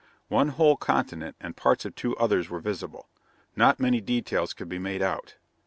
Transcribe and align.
One 0.29 0.47
whole 0.47 0.77
continent 0.77 1.35
and 1.39 1.55
parts 1.55 1.85
of 1.85 1.93
two 1.93 2.17
others 2.17 2.49
were 2.49 2.59
visible. 2.59 3.07
Not 3.55 3.79
many 3.79 4.01
details 4.01 4.51
could 4.55 4.67
be 4.67 4.79
made 4.79 5.03
out. 5.03 5.35